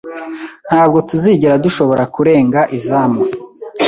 Ntabwo 0.67 0.97
tuzigera 1.09 1.55
dushobora 1.65 2.03
kurenga 2.15 2.59
izamu 2.77 3.21